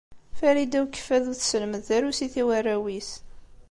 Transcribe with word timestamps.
Farida 0.37 0.79
n 0.79 0.81
Ukeffadu 0.83 1.31
tesselmed 1.35 1.81
tarusit 1.87 2.33
i 2.41 2.43
warraw-is. 2.47 3.11